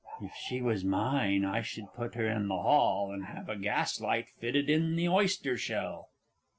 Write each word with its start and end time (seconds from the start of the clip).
If 0.19 0.33
she 0.33 0.61
was 0.63 0.83
mine, 0.83 1.45
I 1.45 1.61
should 1.61 1.93
put 1.93 2.15
her 2.15 2.25
in 2.27 2.47
the 2.47 2.57
hall, 2.57 3.11
and 3.11 3.23
have 3.25 3.47
a 3.47 3.55
gaslight 3.55 4.29
fitted 4.39 4.67
in 4.67 4.95
the 4.95 5.07
oyster 5.07 5.57
shell. 5.57 6.09